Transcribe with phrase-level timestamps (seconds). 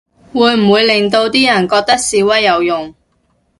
[0.33, 2.91] 會唔會令到啲人覺得示威有用